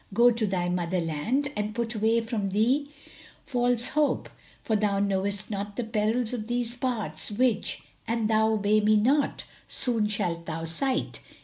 [0.15, 2.89] Go to thy mother land and put away from thee
[3.45, 8.81] false hope; for thou knowest not the perils of these parts which, an thou obey
[8.81, 11.19] me not, soon shalt thou sight."